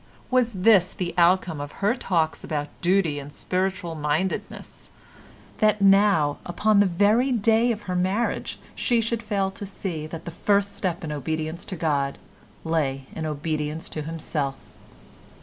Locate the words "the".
0.93-1.13, 6.79-6.87, 10.25-10.31